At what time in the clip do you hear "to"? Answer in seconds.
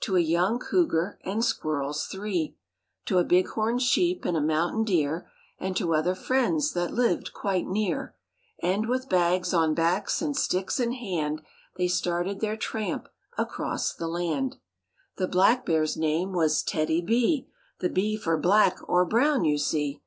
0.00-0.14, 3.06-3.16, 5.78-5.94